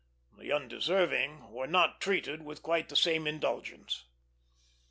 The 0.35 0.51
undeserving 0.51 1.51
were 1.51 1.67
not 1.67 2.01
treated 2.01 2.41
with 2.43 2.63
quite 2.63 2.89
the 2.89 2.95
same 2.95 3.27
indulgence. 3.27 4.05